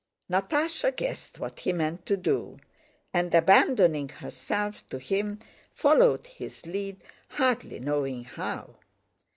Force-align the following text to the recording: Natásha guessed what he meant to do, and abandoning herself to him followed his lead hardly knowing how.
Natásha 0.31 0.89
guessed 0.97 1.37
what 1.37 1.59
he 1.59 1.71
meant 1.73 2.07
to 2.07 2.17
do, 2.17 2.57
and 3.13 3.35
abandoning 3.35 4.09
herself 4.09 4.83
to 4.89 4.97
him 4.97 5.37
followed 5.75 6.25
his 6.25 6.65
lead 6.65 6.97
hardly 7.27 7.79
knowing 7.79 8.23
how. 8.23 8.77